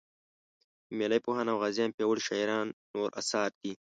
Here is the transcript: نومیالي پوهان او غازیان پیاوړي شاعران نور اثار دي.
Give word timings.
نومیالي 0.89 1.19
پوهان 1.25 1.47
او 1.51 1.57
غازیان 1.61 1.89
پیاوړي 1.95 2.21
شاعران 2.27 2.67
نور 2.93 3.09
اثار 3.21 3.49
دي. 3.61 3.73